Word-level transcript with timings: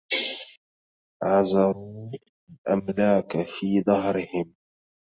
عزروا 1.23 2.11
الأملاك 2.67 3.41
في 3.41 3.81
دهرهم 3.81 4.55